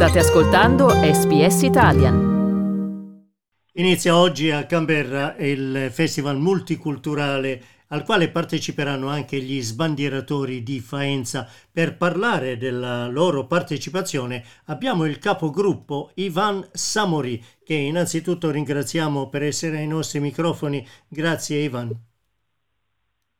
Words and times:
State 0.00 0.20
ascoltando 0.20 0.88
SBS 0.88 1.60
Italian. 1.60 3.26
Inizia 3.74 4.16
oggi 4.16 4.50
a 4.50 4.64
Canberra 4.64 5.36
il 5.36 5.90
festival 5.92 6.38
multiculturale 6.38 7.62
al 7.88 8.02
quale 8.04 8.30
parteciperanno 8.30 9.08
anche 9.08 9.38
gli 9.40 9.60
sbandieratori 9.60 10.62
di 10.62 10.80
Faenza. 10.80 11.46
Per 11.70 11.98
parlare 11.98 12.56
della 12.56 13.08
loro 13.08 13.46
partecipazione 13.46 14.42
abbiamo 14.68 15.04
il 15.04 15.18
capogruppo 15.18 16.12
Ivan 16.14 16.66
Samori, 16.72 17.44
che 17.62 17.74
innanzitutto 17.74 18.50
ringraziamo 18.50 19.28
per 19.28 19.42
essere 19.42 19.76
ai 19.76 19.86
nostri 19.86 20.18
microfoni. 20.18 20.82
Grazie 21.08 21.58
Ivan. 21.58 21.94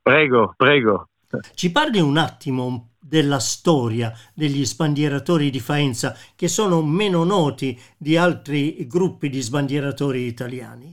Prego, 0.03 0.53
prego. 0.59 1.10
Ci 1.55 1.71
parli 1.71 2.01
un 2.01 2.17
attimo 2.17 2.95
della 2.99 3.39
storia 3.39 4.13
degli 4.35 4.65
sbandieratori 4.65 5.51
di 5.51 5.61
Faenza, 5.61 6.15
che 6.35 6.49
sono 6.49 6.83
meno 6.83 7.23
noti 7.25 7.79
di 7.97 8.17
altri 8.17 8.87
gruppi 8.87 9.29
di 9.29 9.41
sbandieratori 9.41 10.27
italiani? 10.27 10.93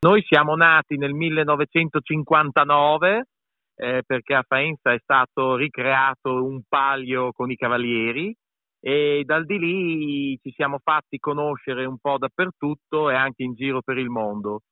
Noi 0.00 0.22
siamo 0.26 0.54
nati 0.54 0.96
nel 0.96 1.12
1959 1.12 3.26
eh, 3.74 4.02
perché 4.06 4.34
a 4.34 4.44
Faenza 4.46 4.92
è 4.92 4.98
stato 5.02 5.56
ricreato 5.56 6.44
un 6.44 6.62
palio 6.68 7.32
con 7.32 7.50
i 7.50 7.56
cavalieri 7.56 8.32
e 8.80 9.22
dal 9.24 9.44
di 9.44 9.58
lì 9.58 10.38
ci 10.40 10.52
siamo 10.54 10.78
fatti 10.82 11.18
conoscere 11.18 11.84
un 11.84 11.98
po' 11.98 12.16
dappertutto 12.16 13.10
e 13.10 13.14
anche 13.14 13.42
in 13.42 13.54
giro 13.54 13.82
per 13.82 13.98
il 13.98 14.08
mondo. 14.08 14.62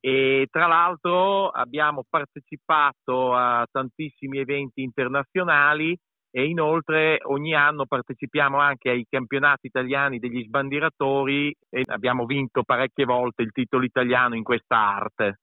E 0.00 0.46
tra 0.50 0.66
l'altro 0.66 1.50
abbiamo 1.50 2.04
partecipato 2.08 3.34
a 3.34 3.66
tantissimi 3.70 4.38
eventi 4.38 4.82
internazionali 4.82 5.96
e 6.32 6.46
inoltre 6.46 7.18
ogni 7.24 7.54
anno 7.54 7.84
partecipiamo 7.86 8.58
anche 8.58 8.88
ai 8.88 9.04
campionati 9.08 9.66
italiani 9.66 10.18
degli 10.18 10.42
sbandieratori 10.44 11.54
e 11.68 11.82
abbiamo 11.86 12.24
vinto 12.24 12.62
parecchie 12.62 13.04
volte 13.04 13.42
il 13.42 13.52
titolo 13.52 13.84
italiano 13.84 14.36
in 14.36 14.42
questa 14.42 14.76
arte. 14.76 15.40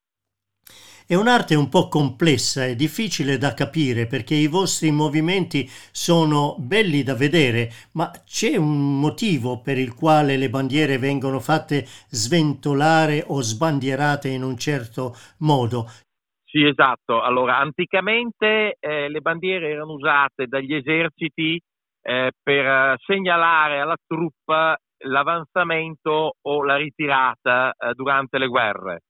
È 1.07 1.15
un'arte 1.15 1.55
un 1.55 1.69
po' 1.69 1.87
complessa 1.87 2.65
e 2.65 2.75
difficile 2.75 3.37
da 3.37 3.53
capire 3.53 4.07
perché 4.07 4.35
i 4.35 4.47
vostri 4.47 4.91
movimenti 4.91 5.65
sono 5.89 6.55
belli 6.59 7.01
da 7.01 7.15
vedere, 7.15 7.69
ma 7.93 8.11
c'è 8.25 8.57
un 8.57 8.99
motivo 8.99 9.61
per 9.61 9.77
il 9.77 9.93
quale 9.93 10.35
le 10.35 10.49
bandiere 10.49 10.97
vengono 10.97 11.39
fatte 11.39 11.85
sventolare 12.09 13.23
o 13.25 13.39
sbandierate 13.39 14.27
in 14.27 14.43
un 14.43 14.57
certo 14.57 15.15
modo. 15.39 15.85
Sì, 16.43 16.65
esatto. 16.65 17.21
Allora, 17.21 17.57
anticamente 17.57 18.75
eh, 18.77 19.07
le 19.07 19.21
bandiere 19.21 19.69
erano 19.69 19.93
usate 19.93 20.47
dagli 20.47 20.73
eserciti 20.73 21.57
eh, 22.01 22.31
per 22.43 22.97
segnalare 23.05 23.79
alla 23.79 23.95
truppa 24.05 24.75
l'avanzamento 25.05 26.33
o 26.41 26.63
la 26.65 26.75
ritirata 26.75 27.71
eh, 27.71 27.93
durante 27.93 28.37
le 28.37 28.47
guerre. 28.47 29.01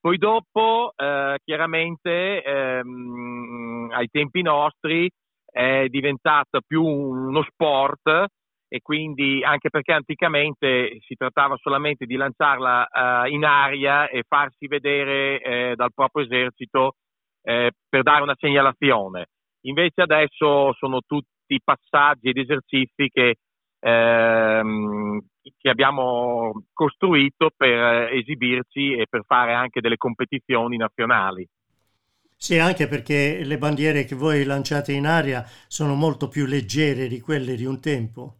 Poi 0.00 0.16
dopo, 0.16 0.92
eh, 0.96 1.38
chiaramente, 1.44 2.42
ehm, 2.42 3.90
ai 3.92 4.08
tempi 4.08 4.42
nostri 4.42 5.10
è 5.50 5.86
diventata 5.88 6.60
più 6.64 6.84
uno 6.84 7.42
sport 7.42 8.26
e 8.68 8.80
quindi 8.82 9.42
anche 9.42 9.70
perché 9.70 9.92
anticamente 9.92 10.98
si 11.00 11.14
trattava 11.14 11.56
solamente 11.56 12.04
di 12.04 12.16
lanciarla 12.16 12.86
uh, 12.90 13.26
in 13.26 13.44
aria 13.44 14.08
e 14.08 14.24
farsi 14.28 14.66
vedere 14.66 15.40
eh, 15.40 15.72
dal 15.74 15.90
proprio 15.94 16.24
esercito 16.24 16.96
eh, 17.42 17.70
per 17.88 18.02
dare 18.02 18.22
una 18.22 18.36
segnalazione. 18.38 19.28
Invece 19.62 20.02
adesso 20.02 20.74
sono 20.74 21.00
tutti 21.06 21.58
passaggi 21.64 22.28
ed 22.28 22.36
esercizi 22.36 23.08
che, 23.08 23.36
ehm, 23.80 25.20
che 25.56 25.68
abbiamo 25.68 26.64
costruito 26.72 27.50
per 27.56 28.12
esibirci 28.12 28.94
e 28.96 29.06
per 29.08 29.22
fare 29.26 29.54
anche 29.54 29.80
delle 29.80 29.96
competizioni 29.96 30.76
nazionali. 30.76 31.46
Sì, 32.36 32.58
anche 32.58 32.86
perché 32.86 33.42
le 33.42 33.58
bandiere 33.58 34.04
che 34.04 34.14
voi 34.14 34.44
lanciate 34.44 34.92
in 34.92 35.06
aria 35.06 35.44
sono 35.66 35.94
molto 35.94 36.28
più 36.28 36.46
leggere 36.46 37.08
di 37.08 37.20
quelle 37.20 37.56
di 37.56 37.64
un 37.64 37.80
tempo. 37.80 38.36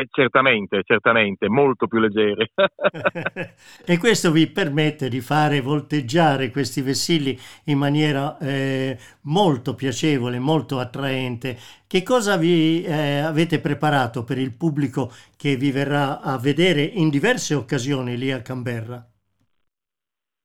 Eh, 0.00 0.06
certamente, 0.12 0.82
certamente, 0.84 1.48
molto 1.48 1.88
più 1.88 1.98
leggere. 1.98 2.52
e 3.84 3.98
questo 3.98 4.30
vi 4.30 4.46
permette 4.46 5.08
di 5.08 5.20
fare 5.20 5.60
volteggiare 5.60 6.52
questi 6.52 6.82
vessilli 6.82 7.36
in 7.64 7.78
maniera 7.78 8.38
eh, 8.38 8.96
molto 9.22 9.74
piacevole, 9.74 10.38
molto 10.38 10.78
attraente. 10.78 11.56
Che 11.88 12.04
cosa 12.04 12.36
vi 12.36 12.84
eh, 12.84 13.18
avete 13.18 13.58
preparato 13.58 14.22
per 14.22 14.38
il 14.38 14.56
pubblico 14.56 15.10
che 15.36 15.56
vi 15.56 15.72
verrà 15.72 16.20
a 16.20 16.38
vedere 16.38 16.82
in 16.82 17.10
diverse 17.10 17.54
occasioni 17.54 18.16
lì 18.16 18.30
a 18.30 18.40
Canberra? 18.40 19.04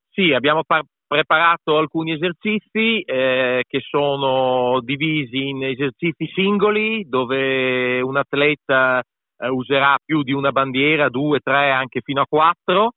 Sì, 0.10 0.34
abbiamo 0.34 0.64
par- 0.64 0.86
preparato 1.06 1.78
alcuni 1.78 2.14
esercizi 2.14 3.02
eh, 3.02 3.64
che 3.68 3.82
sono 3.82 4.82
divisi 4.82 5.50
in 5.50 5.64
esercizi 5.64 6.26
singoli 6.34 7.08
dove 7.08 8.02
un 8.02 8.18
atleta 8.18 9.04
eh, 9.38 9.50
userà 9.50 9.98
più 10.04 10.24
di 10.24 10.32
una 10.32 10.52
bandiera, 10.52 11.10
due, 11.10 11.40
tre, 11.40 11.72
anche 11.72 12.02
fino 12.02 12.22
a 12.22 12.28
quattro. 12.28 12.94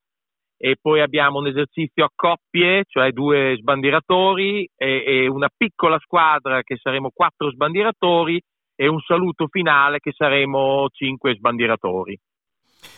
E 0.58 0.76
poi 0.80 1.02
abbiamo 1.02 1.38
un 1.38 1.48
esercizio 1.48 2.04
a 2.04 2.10
coppie, 2.14 2.84
cioè 2.88 3.12
due 3.12 3.56
sbandieratori 3.58 4.66
e, 4.74 5.04
e 5.04 5.26
una 5.26 5.50
piccola 5.54 5.98
squadra 5.98 6.62
che 6.62 6.78
saremo 6.80 7.10
quattro 7.12 7.50
sbandieratori 7.50 8.40
e 8.74 8.86
un 8.86 9.00
saluto 9.00 9.48
finale 9.50 9.98
che 9.98 10.12
saremo 10.16 10.88
cinque 10.92 11.34
sbandieratori. 11.34 12.18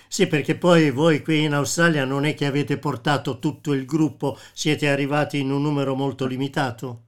Sì, 0.06 0.28
perché 0.28 0.56
poi 0.56 0.90
voi 0.92 1.20
qui 1.20 1.44
in 1.44 1.52
Australia 1.52 2.04
non 2.04 2.24
è 2.24 2.34
che 2.34 2.46
avete 2.46 2.78
portato 2.78 3.38
tutto 3.38 3.72
il 3.72 3.84
gruppo, 3.84 4.34
siete 4.52 4.88
arrivati 4.88 5.40
in 5.40 5.50
un 5.50 5.62
numero 5.62 5.94
molto 5.94 6.26
limitato? 6.26 7.04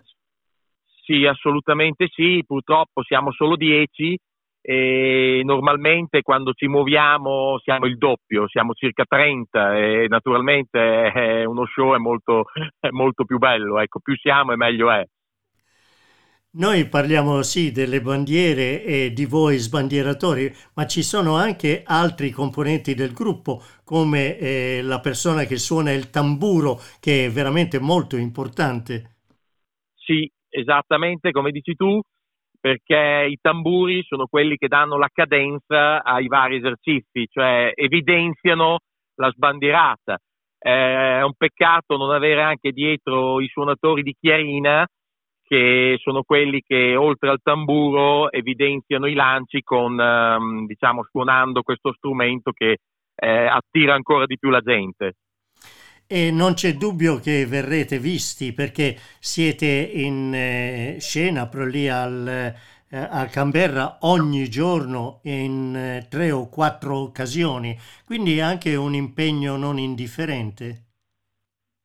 Sì, 1.04 1.26
assolutamente 1.26 2.08
sì, 2.08 2.42
purtroppo 2.46 3.02
siamo 3.02 3.32
solo 3.32 3.56
dieci 3.56 4.18
e 4.62 5.42
normalmente 5.44 6.22
quando 6.22 6.52
ci 6.52 6.66
muoviamo 6.68 7.58
siamo 7.62 7.86
il 7.86 7.96
doppio, 7.98 8.46
siamo 8.48 8.74
circa 8.74 9.04
30 9.06 9.76
e 9.76 10.06
naturalmente 10.08 10.78
eh, 11.14 11.44
uno 11.44 11.66
show 11.66 11.94
è 11.94 11.98
molto, 11.98 12.44
è 12.78 12.90
molto 12.90 13.24
più 13.24 13.38
bello, 13.38 13.78
ecco, 13.80 14.00
più 14.00 14.14
siamo 14.16 14.52
e 14.52 14.56
meglio 14.56 14.90
è. 14.90 15.04
Noi 16.52 16.86
parliamo 16.88 17.42
sì 17.42 17.72
delle 17.72 18.00
bandiere 18.00 18.84
e 18.84 19.12
di 19.12 19.24
voi 19.26 19.56
sbandieratori, 19.58 20.52
ma 20.74 20.86
ci 20.86 21.02
sono 21.02 21.34
anche 21.34 21.82
altri 21.84 22.30
componenti 22.30 22.94
del 22.94 23.12
gruppo, 23.12 23.60
come 23.82 24.36
eh, 24.38 24.80
la 24.82 25.00
persona 25.00 25.42
che 25.44 25.58
suona 25.58 25.90
il 25.92 26.10
tamburo, 26.10 26.80
che 27.00 27.26
è 27.26 27.30
veramente 27.32 27.80
molto 27.80 28.16
importante. 28.16 29.16
Sì, 29.94 30.30
esattamente 30.48 31.30
come 31.30 31.50
dici 31.50 31.74
tu, 31.74 32.00
perché 32.60 33.26
i 33.28 33.38
tamburi 33.40 34.02
sono 34.02 34.26
quelli 34.26 34.56
che 34.56 34.68
danno 34.68 34.98
la 34.98 35.08
cadenza 35.12 36.02
ai 36.02 36.28
vari 36.28 36.56
esercizi, 36.56 37.26
cioè 37.28 37.72
evidenziano 37.74 38.78
la 39.16 39.30
sbandierata. 39.30 40.18
Eh, 40.58 41.18
è 41.18 41.22
un 41.22 41.32
peccato 41.36 41.96
non 41.96 42.10
avere 42.10 42.42
anche 42.42 42.70
dietro 42.72 43.40
i 43.40 43.48
suonatori 43.48 44.02
di 44.02 44.14
chiarina, 44.20 44.86
che 45.42 45.96
sono 46.00 46.22
quelli 46.22 46.62
che 46.64 46.94
oltre 46.94 47.30
al 47.30 47.40
tamburo 47.42 48.30
evidenziano 48.30 49.06
i 49.06 49.14
lanci 49.14 49.62
con, 49.62 49.98
ehm, 49.98 50.66
diciamo, 50.66 51.02
suonando 51.04 51.62
questo 51.62 51.92
strumento 51.92 52.52
che 52.52 52.76
eh, 53.16 53.46
attira 53.46 53.94
ancora 53.94 54.26
di 54.26 54.38
più 54.38 54.50
la 54.50 54.60
gente 54.60 55.14
e 56.12 56.32
non 56.32 56.54
c'è 56.54 56.74
dubbio 56.74 57.20
che 57.20 57.46
verrete 57.46 58.00
visti 58.00 58.52
perché 58.52 58.96
siete 59.20 59.66
in 59.66 60.34
eh, 60.34 60.96
scena 60.98 61.46
proprio 61.46 61.70
lì 61.70 61.88
al, 61.88 62.26
eh, 62.26 62.96
a 62.98 63.26
Canberra 63.26 63.98
ogni 64.00 64.48
giorno 64.48 65.20
in 65.22 65.76
eh, 65.76 66.08
tre 66.10 66.32
o 66.32 66.48
quattro 66.48 66.98
occasioni, 66.98 67.78
quindi 68.04 68.38
è 68.38 68.40
anche 68.40 68.74
un 68.74 68.94
impegno 68.94 69.56
non 69.56 69.78
indifferente. 69.78 70.86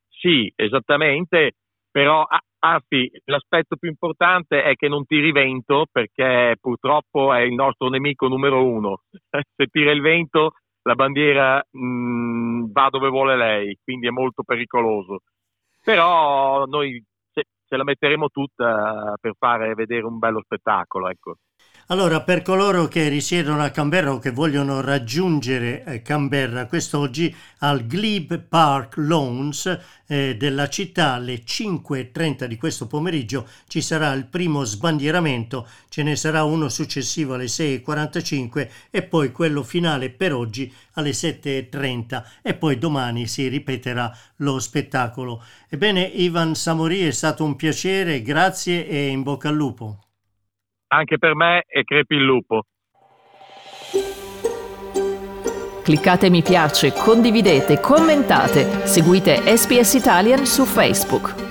Sì, 0.09 0.51
esattamente, 0.55 1.51
però 1.91 2.25
anzi 2.57 3.11
l'aspetto 3.25 3.75
più 3.75 3.89
importante 3.89 4.63
è 4.63 4.73
che 4.73 4.87
non 4.87 5.05
tiri 5.05 5.31
vento 5.31 5.85
perché 5.91 6.55
purtroppo 6.59 7.31
è 7.31 7.41
il 7.41 7.53
nostro 7.53 7.89
nemico 7.89 8.27
numero 8.27 8.65
uno. 8.65 9.03
Se 9.55 9.67
tira 9.67 9.91
il 9.91 10.01
vento 10.01 10.53
la 10.85 10.95
bandiera 10.95 11.65
mh, 11.71 11.85
mm, 11.85 12.71
va 12.71 12.89
dove 12.89 13.09
vuole 13.09 13.35
lei, 13.35 13.77
quindi 13.83 14.07
è 14.07 14.11
molto 14.11 14.43
pericoloso. 14.43 15.21
Però 15.83 16.65
noi 16.65 17.03
ce, 17.33 17.43
ce 17.67 17.75
la 17.75 17.83
metteremo 17.83 18.29
tutta 18.29 19.15
per 19.19 19.33
fare 19.37 19.73
vedere 19.73 20.05
un 20.05 20.17
bello 20.19 20.41
spettacolo. 20.43 21.09
Ecco. 21.09 21.37
Allora, 21.89 22.21
per 22.21 22.41
coloro 22.41 22.87
che 22.87 23.09
risiedono 23.09 23.61
a 23.61 23.69
Canberra 23.69 24.11
o 24.11 24.17
che 24.17 24.31
vogliono 24.31 24.81
raggiungere 24.81 25.83
eh, 25.83 26.01
Canberra, 26.01 26.65
quest'oggi 26.65 27.33
al 27.59 27.85
Glebe 27.85 28.39
Park 28.39 28.95
Lawns 28.97 29.79
eh, 30.07 30.35
della 30.35 30.67
città 30.67 31.13
alle 31.13 31.43
5.30 31.43 32.45
di 32.45 32.57
questo 32.57 32.87
pomeriggio 32.87 33.47
ci 33.67 33.81
sarà 33.81 34.13
il 34.13 34.25
primo 34.25 34.63
sbandieramento, 34.63 35.67
ce 35.87 36.01
ne 36.01 36.15
sarà 36.15 36.43
uno 36.43 36.69
successivo 36.69 37.35
alle 37.35 37.45
6.45 37.45 38.67
e 38.89 39.03
poi 39.03 39.31
quello 39.31 39.61
finale 39.61 40.09
per 40.09 40.33
oggi 40.33 40.73
alle 40.93 41.11
7.30 41.11 42.23
e 42.41 42.55
poi 42.55 42.79
domani 42.79 43.27
si 43.27 43.47
ripeterà 43.47 44.11
lo 44.37 44.57
spettacolo. 44.57 45.43
Ebbene, 45.69 46.01
Ivan 46.01 46.55
Samori 46.55 47.01
è 47.01 47.11
stato 47.11 47.43
un 47.43 47.55
piacere, 47.55 48.23
grazie 48.23 48.87
e 48.87 49.05
in 49.05 49.21
bocca 49.21 49.49
al 49.49 49.55
lupo 49.55 49.99
anche 50.87 51.17
per 51.17 51.35
me 51.35 51.63
e 51.67 51.83
crepi 51.83 52.15
il 52.15 52.23
lupo. 52.23 52.63
Cliccate 55.83 56.29
mi 56.31 56.41
piace, 56.41 56.93
condividete, 56.93 57.79
commentate, 57.79 58.87
seguite 58.87 59.55
SPS 59.55 59.93
Italian 59.93 60.45
su 60.45 60.65
Facebook. 60.65 61.44